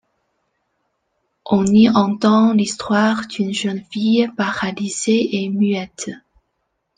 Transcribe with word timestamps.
On 1.45 1.63
y 1.67 1.87
entend 1.87 2.53
l'histoire 2.53 3.27
d'une 3.27 3.53
jeune 3.53 3.83
fille 3.91 4.27
paralysée 4.35 5.35
et 5.43 5.47
muette. 5.49 6.09